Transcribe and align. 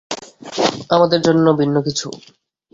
আমাদের 0.89 1.19
জন্য 1.21 1.45
ভিন্ন 1.53 1.75
কিছু। 1.81 2.07